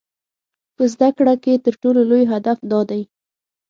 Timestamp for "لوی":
2.09-2.23